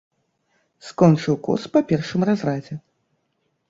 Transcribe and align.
Скончыў 0.87 1.39
курс 1.45 1.63
па 1.77 1.87
першым 1.95 2.21
разрадзе. 2.35 2.73